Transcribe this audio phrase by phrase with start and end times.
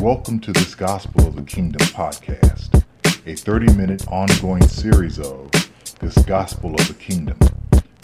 [0.00, 2.82] Welcome to this Gospel of the Kingdom podcast,
[3.26, 5.50] a 30 minute ongoing series of
[6.00, 7.38] This Gospel of the Kingdom,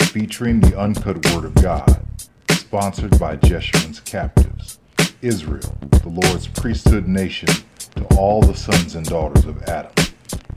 [0.03, 2.05] featuring the uncut Word of God,
[2.51, 4.77] sponsored by Jeshurun's Captives,
[5.23, 7.49] Israel, the Lord's priesthood nation
[7.95, 9.91] to all the sons and daughters of Adam.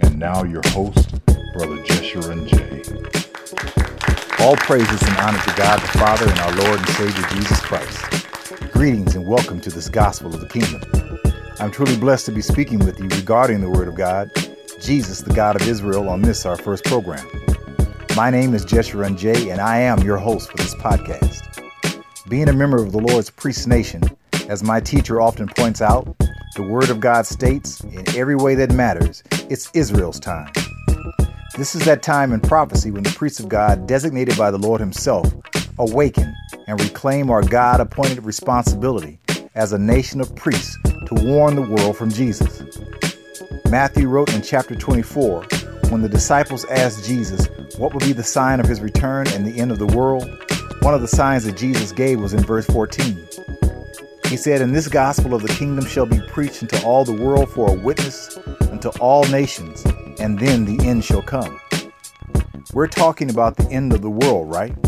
[0.00, 2.82] And now your host, Brother Jeshurun J.
[4.44, 8.72] All praises and honor to God the Father and our Lord and Savior Jesus Christ.
[8.72, 10.99] Greetings and welcome to this Gospel of the Kingdom.
[11.60, 14.30] I'm truly blessed to be speaking with you regarding the Word of God,
[14.80, 17.26] Jesus, the God of Israel, on this, our first program.
[18.16, 21.62] My name is Jeshurun Jay, and I am your host for this podcast.
[22.30, 24.02] Being a member of the Lord's priest nation,
[24.48, 26.16] as my teacher often points out,
[26.56, 30.50] the Word of God states, in every way that matters, it's Israel's time.
[31.58, 34.80] This is that time in prophecy when the priests of God, designated by the Lord
[34.80, 35.30] Himself,
[35.78, 36.34] awaken
[36.66, 39.20] and reclaim our God appointed responsibility
[39.54, 42.62] as a nation of priests to warn the world from Jesus.
[43.68, 45.44] Matthew wrote in chapter 24
[45.88, 49.58] when the disciples asked Jesus what would be the sign of his return and the
[49.58, 50.28] end of the world,
[50.82, 53.28] one of the signs that Jesus gave was in verse 14.
[54.26, 57.50] He said, And this gospel of the kingdom shall be preached unto all the world
[57.50, 58.38] for a witness
[58.70, 59.84] unto all nations,
[60.20, 61.60] and then the end shall come.
[62.72, 64.80] We're talking about the end of the world, right?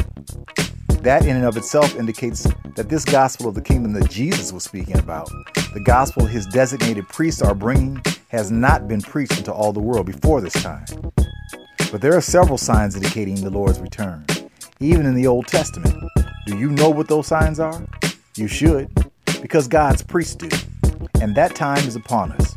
[1.02, 4.64] That in and of itself indicates that this gospel of the kingdom that Jesus was
[4.64, 5.30] speaking about,
[5.74, 10.06] the gospel his designated priests are bringing, has not been preached into all the world
[10.06, 10.84] before this time.
[11.90, 14.24] But there are several signs indicating the Lord's return,
[14.80, 15.94] even in the Old Testament.
[16.46, 17.86] Do you know what those signs are?
[18.36, 18.90] You should,
[19.42, 20.48] because God's priests do.
[21.20, 22.56] And that time is upon us.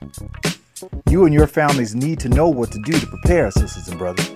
[1.10, 4.32] You and your families need to know what to do to prepare, sisters and brothers.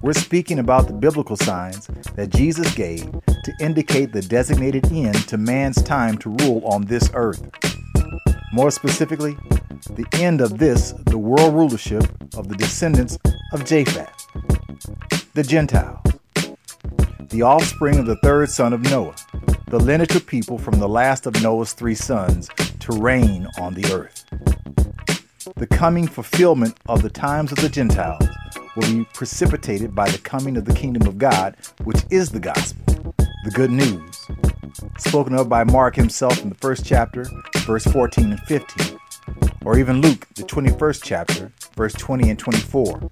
[0.00, 3.10] We're speaking about the biblical signs that Jesus gave
[3.48, 7.50] to indicate the designated end to man's time to rule on this earth.
[8.52, 9.38] More specifically,
[9.94, 12.02] the end of this, the world rulership
[12.36, 13.16] of the descendants
[13.54, 14.12] of Japheth,
[15.32, 15.98] the Gentiles,
[17.30, 19.14] the offspring of the third son of Noah,
[19.68, 23.90] the lineage of people from the last of Noah's three sons to reign on the
[23.94, 24.26] earth.
[25.56, 28.28] The coming fulfillment of the times of the Gentiles
[28.76, 32.97] will be precipitated by the coming of the kingdom of God, which is the gospel,
[33.48, 34.26] the good news,
[34.98, 37.24] spoken of by Mark himself in the first chapter,
[37.60, 38.98] verse 14 and 15,
[39.64, 43.08] or even Luke, the 21st chapter, verse 20 and 24,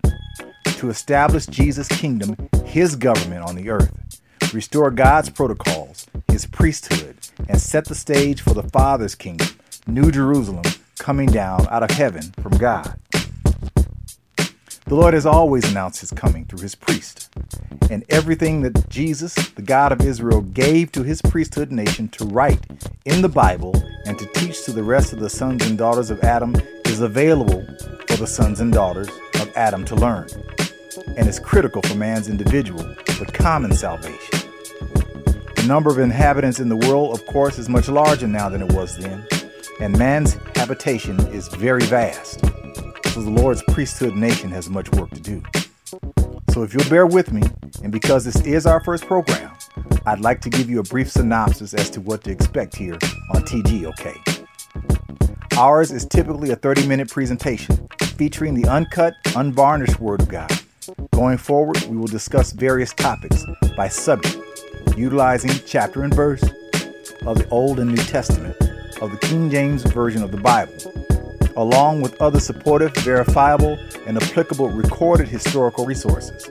[0.65, 2.37] to establish Jesus' kingdom,
[2.67, 4.21] his government on the earth,
[4.53, 7.17] restore God's protocols, his priesthood,
[7.49, 9.49] and set the stage for the Father's kingdom,
[9.87, 10.65] New Jerusalem,
[10.99, 13.01] coming down out of heaven from God.
[14.89, 17.29] The Lord has always announced his coming through his priest.
[17.91, 22.65] And everything that Jesus, the God of Israel, gave to his priesthood nation to write
[23.05, 23.75] in the Bible
[24.05, 26.55] and to teach to the rest of the sons and daughters of Adam
[26.85, 27.67] is available
[28.07, 29.09] for the sons and daughters
[29.41, 30.29] of Adam to learn
[31.17, 32.85] and is critical for man's individual
[33.19, 34.39] but common salvation.
[35.57, 38.71] The number of inhabitants in the world, of course, is much larger now than it
[38.71, 39.27] was then,
[39.81, 42.45] and man's habitation is very vast
[43.25, 45.43] the Lord's priesthood nation has much work to do.
[46.51, 47.43] So if you'll bear with me,
[47.83, 49.51] and because this is our first program,
[50.07, 52.95] I'd like to give you a brief synopsis as to what to expect here
[53.35, 54.47] on TGOK.
[55.57, 60.53] Ours is typically a 30 minute presentation featuring the uncut, unvarnished Word of God.
[61.13, 63.45] Going forward, we will discuss various topics
[63.77, 64.39] by subject,
[64.97, 66.45] utilizing chapter and verse
[67.25, 68.57] of the Old and New Testament
[69.01, 71.06] of the King James Version of the Bible
[71.57, 76.51] along with other supportive, verifiable, and applicable recorded historical resources.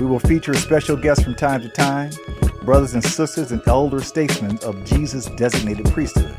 [0.00, 2.10] We will feature special guests from time to time,
[2.62, 6.36] brothers and sisters and elder statesmen of Jesus' designated priesthood,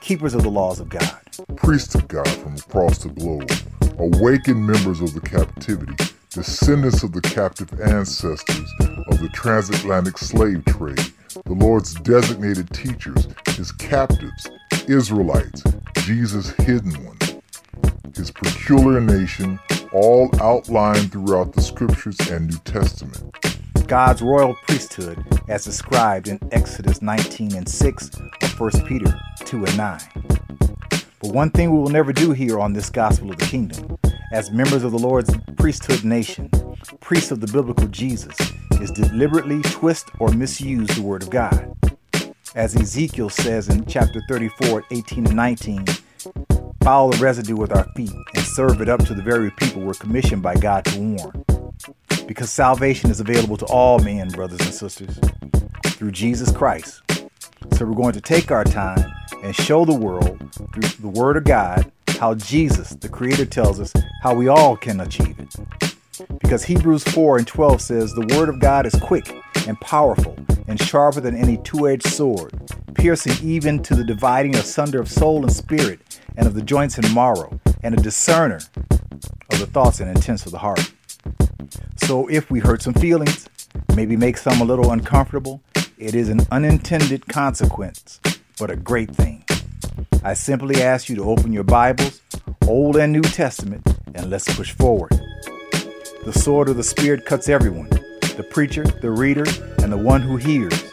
[0.00, 1.20] keepers of the laws of God.
[1.56, 3.50] Priests of God from across the globe,
[3.98, 5.94] awakened members of the captivity,
[6.30, 8.72] descendants of the captive ancestors
[9.08, 11.12] of the transatlantic slave trade,
[11.44, 14.48] the Lord's designated teachers, his captives,
[14.86, 15.64] Israelites,
[16.04, 17.16] Jesus' hidden one,
[18.14, 19.58] his peculiar nation,
[19.90, 23.34] all outlined throughout the scriptures and New Testament.
[23.86, 28.10] God's royal priesthood, as described in Exodus 19 and 6
[28.42, 30.00] of 1 Peter 2 and 9.
[31.22, 33.96] But one thing we will never do here on this gospel of the kingdom,
[34.30, 36.50] as members of the Lord's priesthood nation,
[37.00, 38.36] priests of the biblical Jesus,
[38.72, 41.73] is deliberately twist or misuse the word of God
[42.54, 45.84] as Ezekiel says in chapter 34, 18 and 19,
[46.82, 49.94] follow the residue with our feet and serve it up to the very people we're
[49.94, 51.44] commissioned by God to warn.
[52.26, 55.18] Because salvation is available to all men, brothers and sisters,
[55.86, 57.02] through Jesus Christ.
[57.72, 59.04] So we're going to take our time
[59.42, 60.38] and show the world
[60.72, 61.90] through the Word of God
[62.20, 63.92] how Jesus, the Creator, tells us
[64.22, 66.28] how we all can achieve it.
[66.40, 69.34] Because Hebrews 4 and 12 says, The Word of God is quick
[69.66, 70.36] and powerful
[70.74, 72.52] and sharper than any two edged sword,
[72.94, 77.14] piercing even to the dividing asunder of soul and spirit, and of the joints and
[77.14, 78.58] marrow, and a discerner
[78.90, 80.92] of the thoughts and intents of the heart.
[81.98, 83.48] So if we hurt some feelings,
[83.94, 85.62] maybe make some a little uncomfortable,
[85.96, 88.18] it is an unintended consequence,
[88.58, 89.44] but a great thing.
[90.24, 92.20] I simply ask you to open your Bibles,
[92.66, 93.86] Old and New Testament,
[94.16, 95.12] and let's push forward.
[96.24, 97.90] The sword of the Spirit cuts everyone
[98.36, 99.44] the preacher, the reader,
[99.84, 100.90] and the one who hears.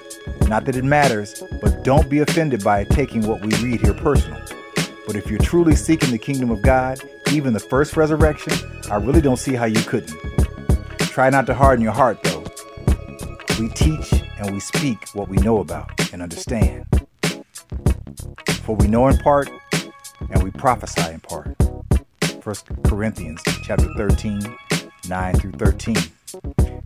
[0.49, 4.39] Not that it matters, but don't be offended by taking what we read here personal.
[5.07, 6.99] But if you're truly seeking the kingdom of God,
[7.31, 8.51] even the first resurrection,
[8.91, 10.13] I really don't see how you couldn't.
[10.99, 12.43] Try not to harden your heart, though.
[13.57, 16.85] We teach and we speak what we know about and understand.
[18.63, 19.49] For we know in part
[20.29, 21.55] and we prophesy in part.
[22.43, 24.57] 1 Corinthians chapter 13,
[25.07, 25.95] 9 through 13.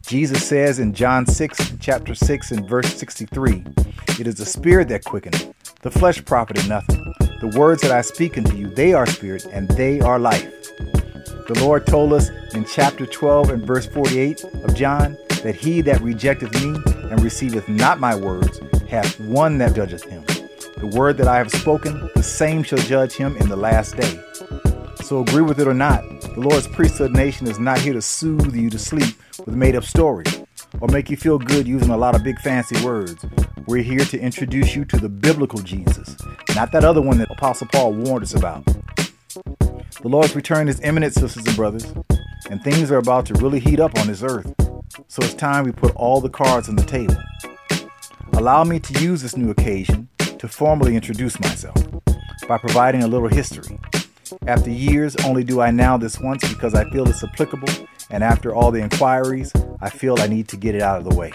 [0.08, 3.64] Jesus says in John 6, chapter 6, and verse 63,
[4.20, 7.12] It is the spirit that quickeneth, the flesh profiteth nothing.
[7.42, 10.48] The words that I speak unto you, they are spirit, and they are life.
[11.48, 16.02] The Lord told us in chapter 12 and verse 48 of John that he that
[16.02, 16.80] rejecteth me
[17.10, 20.24] and receiveth not my words hath one that judgeth him.
[20.78, 24.20] The word that I have spoken, the same shall judge him in the last day.
[25.04, 28.56] So agree with it or not, the Lord's priesthood nation is not here to soothe
[28.56, 30.42] you to sleep with made up stories
[30.80, 33.26] or make you feel good using a lot of big fancy words.
[33.68, 36.16] We're here to introduce you to the biblical Jesus,
[36.56, 38.66] not that other one that Apostle Paul warned us about.
[38.66, 41.94] The Lord's return is imminent, sisters and brothers,
[42.50, 44.54] and things are about to really heat up on this earth.
[45.08, 47.16] So it's time we put all the cards on the table.
[48.34, 51.76] Allow me to use this new occasion to formally introduce myself
[52.48, 53.80] by providing a little history.
[54.48, 57.70] After years, only do I now this once because I feel it's applicable,
[58.10, 61.16] and after all the inquiries, I feel I need to get it out of the
[61.16, 61.34] way.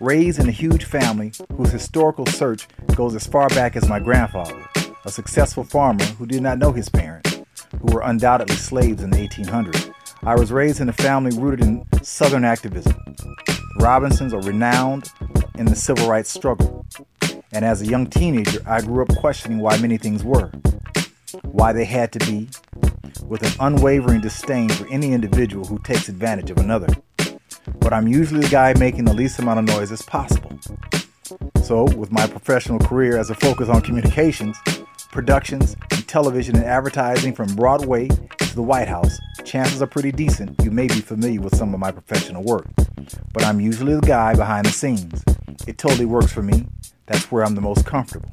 [0.00, 4.62] Raised in a huge family whose historical search goes as far back as my grandfather,
[5.04, 7.40] a successful farmer who did not know his parents,
[7.80, 9.92] who were undoubtedly slaves in the 1800s.
[10.22, 12.94] I was raised in a family rooted in Southern activism.
[13.46, 15.10] The Robinsons are renowned
[15.56, 16.84] in the civil rights struggle.
[17.52, 20.50] And as a young teenager, I grew up questioning why many things were
[21.42, 22.48] why they had to be,
[23.20, 26.88] with an unwavering disdain for any individual who takes advantage of another.
[27.80, 30.58] But I'm usually the guy making the least amount of noise as possible.
[31.62, 34.56] So, with my professional career as a focus on communications,
[35.10, 40.62] productions, and television and advertising from Broadway to the White House, chances are pretty decent
[40.62, 42.66] you may be familiar with some of my professional work.
[43.32, 45.24] But I'm usually the guy behind the scenes.
[45.66, 46.66] It totally works for me.
[47.06, 48.30] That's where I'm the most comfortable.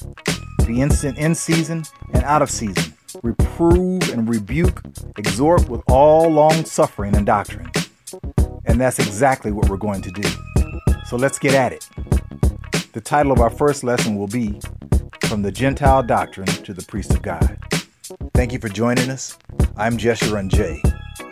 [0.66, 4.82] be instant in season and out of season, reprove and rebuke,
[5.16, 7.70] exhort with all long suffering and doctrine.
[8.64, 10.28] And that's exactly what we're going to do.
[11.06, 11.88] So let's get at it.
[12.92, 14.60] The title of our first lesson will be
[15.22, 17.58] From the Gentile Doctrine to the Priest of God.
[18.34, 19.38] Thank you for joining us.
[19.76, 20.82] I'm Jeshurun J.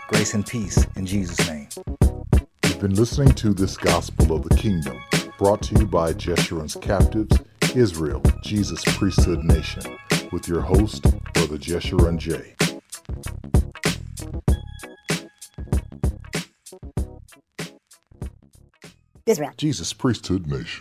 [0.09, 1.69] Grace and peace in Jesus' name.
[2.65, 4.99] You've been listening to this Gospel of the Kingdom,
[5.39, 7.39] Brought to you by Jeshurun's Captives,
[7.77, 9.83] Israel, Jesus Priesthood Nation,
[10.33, 11.03] with your host,
[11.35, 12.57] Brother Jeshurun J.
[19.27, 19.53] Israel.
[19.57, 20.80] Jesus Priesthood Nation.